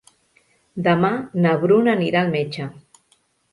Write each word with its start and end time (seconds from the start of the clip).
Demà 0.87 1.11
na 1.45 1.53
Bruna 1.65 1.95
anirà 1.99 2.25
al 2.25 2.35
metge. 2.39 2.69